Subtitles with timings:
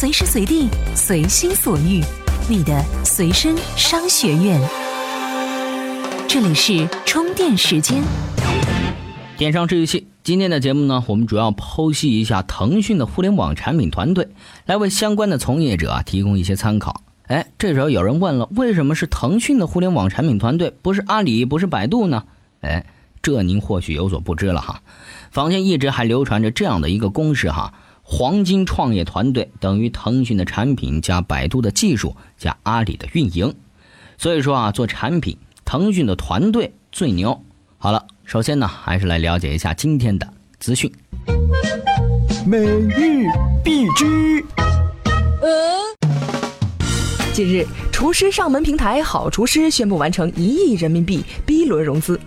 [0.00, 2.00] 随时随地，随心所欲，
[2.48, 4.58] 你的随身商学院。
[6.26, 8.02] 这里是充电时间。
[9.36, 14.28] 电商治愈系，今天的节目呢，我们主要剖析一下腾讯的互联网产品团队，
[14.64, 17.02] 来为相关的从业者啊提供一些参考。
[17.26, 22.24] 哎，这时候有人问了，为什么是腾讯的互联网产品团队，不是阿里，不是百度呢？
[22.62, 22.86] 哎，
[23.20, 24.80] 这您或许有所不知了哈。
[25.30, 27.74] 坊间一直还流传着这样的一个公式哈：
[28.12, 33.54] 黄金创业团队等于腾讯的产品加百度的技术加阿里的运营。
[34.18, 35.38] 所以说啊，做产品。
[35.64, 37.44] 腾讯的团队最牛。
[37.78, 40.28] 好了，首先呢，还是来了解一下今天的
[40.58, 40.92] 资讯。
[42.44, 43.28] 每日
[43.62, 44.44] 必知。
[47.32, 52.18] 近日，厨师上门平台好厨师宣布完成一亿人民币 B 轮融资。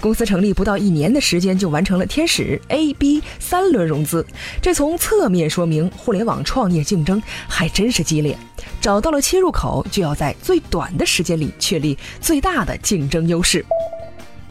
[0.00, 4.26] 公司成立不到一年的时间就完成了天使 A、B 三轮融资，
[4.60, 8.36] 这从侧面说明互联网创业竞争还真是激烈。
[8.80, 13.64] 找到了切入口，就要在最短的时间里确立最大的竞争优势。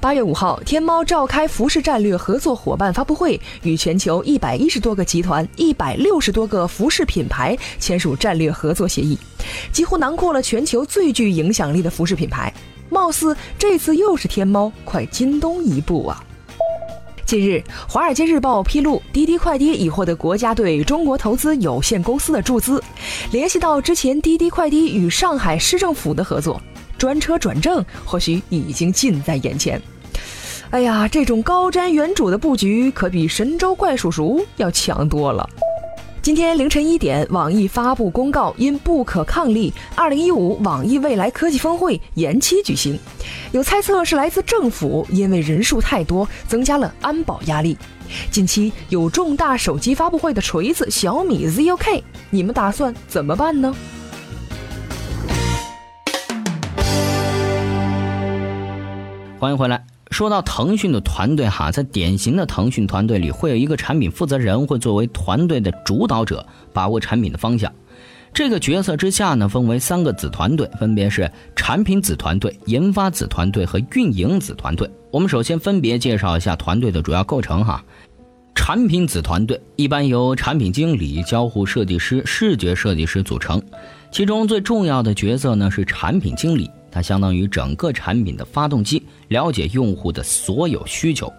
[0.02, 9.18] 八月五号，天猫召开服饰战略合作伙伴发布会，与全球一百一十多个集团、一百六十多个服饰品牌签署战略合作协议，
[9.72, 12.54] 几乎囊括了全球最具影响力的服饰品牌。
[12.96, 16.24] 貌似这次又是天猫快京东一步啊！
[17.26, 22.82] 近日，《华尔街日报》披露，滴滴快滴已获得国家队中国投资有限公司的注资，
[23.34, 26.62] 联系到之前滴滴快滴与上海市政府的合作，
[26.98, 29.82] 专车转正或许已经近在眼前。
[30.70, 35.50] 哎呀，这种高瞻远瞩的布局，可比神州怪叔叔要强多了。
[36.26, 43.00] 今天凌晨一点，网易发布公告，因不可抗力，二零一五网易未来科技峰会延期举行。
[43.52, 47.78] 有猜测是来自政府，因为人数太多，增加了安保压力。
[48.32, 52.02] 近期有重大手机发布会的锤子小米 ZOK，
[52.32, 53.76] 你们打算怎么办呢？
[59.38, 59.86] 欢迎回来。
[60.12, 67.70] 说到腾讯的团队哈，在典型的腾讯团队里，会有一个产品负责人，会作为团队的主导者，把握产品的方向。
[68.34, 74.90] 这个角色之下呢，分为三个子团队，分别是产品子团队、研发子团队和运营子团队。
[75.12, 77.84] 我们首先分别介绍一下团队的主要构成哈。
[78.56, 83.62] 产品子团队一般由产品经理、交互设计师、视觉设计师组成，
[84.12, 86.72] 其中最重要的角色呢是产品经理。
[86.96, 91.30] 它相当于整个产品的发动机，了解用户的所有需求。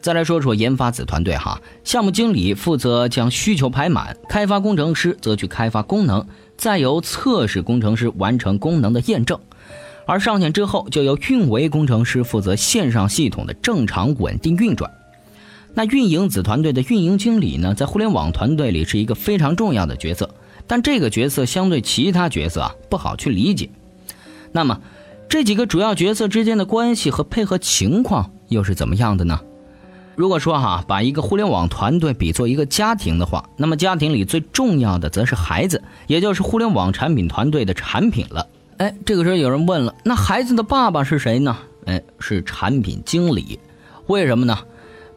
[0.00, 6.26] 再来说说研发子团队哈，项目经理负责将需求排满，开发工程师则去开发功能，
[6.56, 9.38] 再由测试工程师完成功能的验证，
[10.06, 14.90] 而上线之后就由运维工程师负责线上系统的正常稳定运转。
[15.74, 20.34] 那运营子团队的运营经理呢，在互联网团队里是一个非常重要的角色，
[20.66, 23.68] 但这个角色相对其他角色啊不好去理解。
[24.52, 24.80] 那么，
[25.28, 29.40] 这几个主要角色之间的关系和配合情况又是怎么样的呢？
[30.16, 38.46] 如果说哈，把一个互联网团队比作一个家庭的话，那么家庭里最重要的则是孩子，也就是互联网产品团队的产品了。
[38.78, 41.56] 哎，这个时候有人问了，那孩子的爸爸是谁呢？
[41.86, 43.60] 哎，是产品经理。
[44.08, 44.58] 为什么呢？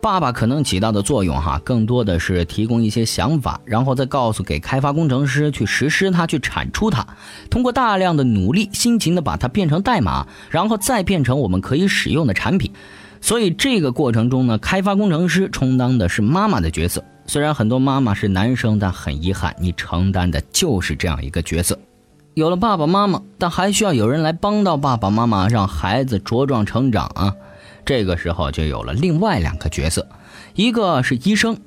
[0.01, 7.05] 爸爸可能起到的作用，哈，更多的是提供一些想法，然后再告诉给开发工程师去实施它，去产出它，
[7.51, 12.71] 通过大量的努力，辛勤的把它变成代码，然后再变成我们可以使用的产品。
[13.21, 17.03] 所以这个过程中呢，开发工程师充当的是妈妈的角色。
[17.27, 21.77] 虽然很多妈妈是男生，但很遗憾，你承担的就是这样一个角色。
[22.33, 27.35] 有了爸爸妈妈，但还需要有人来帮到爸爸妈妈，让孩子茁壮成长啊。
[27.85, 30.07] 这个时候就有了另外两个角色，
[30.55, 31.57] 一个是医生，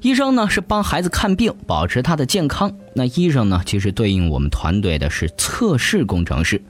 [0.00, 2.72] 医生呢是帮孩子看病，保持他的健康。
[2.94, 6.62] 那医生呢，其实对应我们团队的是测试工程师，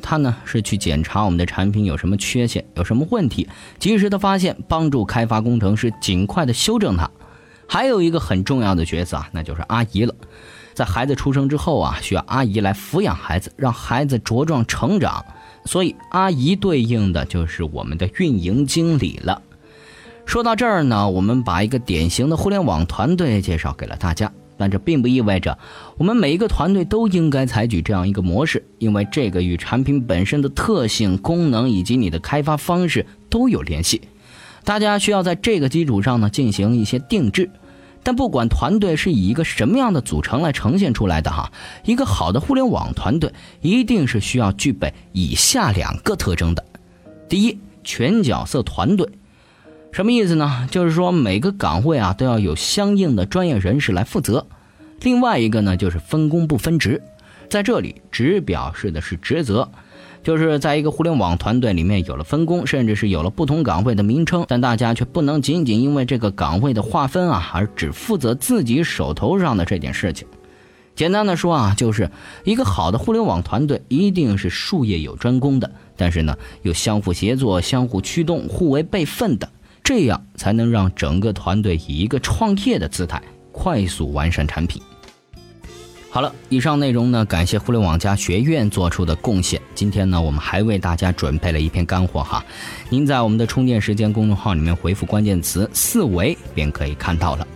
[0.00, 3.48] 他呢是去检查我们的产品有什么缺陷，有什么问题，
[3.78, 7.10] 及时的发现，帮助开发工程师尽快的修正它。
[7.68, 10.14] 还有一个很重要的角色啊，那就是阿姨了，
[10.72, 15.24] 在孩子出生之后啊，需要阿姨来抚养孩子，让孩子茁壮成长。
[15.66, 19.42] 所以，阿姨对应的就是我们的运营经理了。
[20.24, 25.56] 说到这儿呢，我们把一个典型的互联网团队介绍给了大家，但这并不意味着
[25.98, 34.00] 我们每一个团队都应该采取这样一个模式，因为这个与产品本身的特性、功能以及你的开发方式都有联系。
[34.64, 37.50] 大家需要在这个基础上呢进行一些定制。
[38.06, 41.50] 但不管团队是以一个什么样的组成来呈现出来的哈，
[41.84, 46.64] 一个好的互联网团队一定是需要具备以下两个特征的。
[47.28, 49.08] 第一，全角色团队，
[49.90, 50.68] 什么意思呢？
[50.70, 54.46] 就是说每个岗位啊都要有相应的专业人士来负责。
[55.00, 57.02] 另外一个呢就是分工不分职，
[57.50, 59.68] 在这里职表示的是职责。
[60.26, 70.26] 就是在一个互联网团队里面有了分工，甚至是有了不同岗位的名称，但大家却不能仅仅因为这个岗位的划分啊，而只负责自己手头上的这件事情。
[70.96, 72.10] 简单的说啊，就是
[72.42, 79.48] 一个好的互联网团队一定是术业有专攻的，但是呢又相互协作、相互驱动、互为备份的，
[79.84, 84.82] 这样才能让整个团队以一个创业的姿态快速完善产品。
[86.16, 89.60] 好了，以上内容呢，感谢互联网加学院做出的贡献。
[89.74, 92.42] 今天呢，我们还为大家准备了一篇干货哈，
[92.88, 97.46] 您在我们的充电时间公众号里面回复关键词“四维”便可以看到了。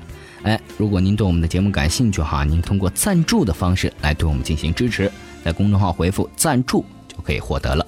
[0.42, 5.10] 哎，如果您对我们的节目感兴趣哈，您通过赞助的方式来对我们进行支持，
[5.42, 7.86] 在公众号回复“赞助”就可以获得了。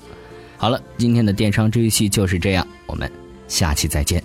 [0.57, 3.13] 好了，今天的电商治愈系就是这样，我们
[3.47, 4.25] 下期再见。